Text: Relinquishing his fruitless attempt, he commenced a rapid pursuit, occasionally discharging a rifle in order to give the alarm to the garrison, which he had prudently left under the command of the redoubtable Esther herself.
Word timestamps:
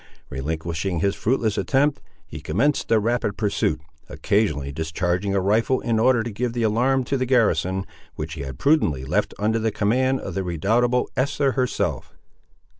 Relinquishing 0.31 0.97
his 0.99 1.13
fruitless 1.13 1.59
attempt, 1.59 2.01
he 2.25 2.41
commenced 2.41 2.89
a 2.89 2.99
rapid 2.99 3.37
pursuit, 3.37 3.79
occasionally 4.09 4.71
discharging 4.71 5.35
a 5.35 5.39
rifle 5.39 5.79
in 5.79 5.99
order 5.99 6.23
to 6.23 6.31
give 6.31 6.53
the 6.53 6.63
alarm 6.63 7.03
to 7.03 7.17
the 7.17 7.25
garrison, 7.27 7.85
which 8.15 8.33
he 8.33 8.41
had 8.41 8.57
prudently 8.57 9.05
left 9.05 9.35
under 9.37 9.59
the 9.59 9.69
command 9.69 10.19
of 10.19 10.33
the 10.33 10.43
redoubtable 10.43 11.07
Esther 11.15 11.51
herself. 11.51 12.15